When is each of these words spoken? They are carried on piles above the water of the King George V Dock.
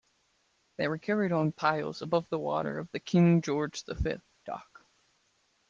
They 0.77 0.85
are 0.87 0.97
carried 0.97 1.31
on 1.31 1.51
piles 1.51 2.01
above 2.01 2.27
the 2.29 2.39
water 2.39 2.79
of 2.79 2.89
the 2.91 2.99
King 2.99 3.39
George 3.43 3.83
V 3.87 4.15
Dock. 4.47 4.83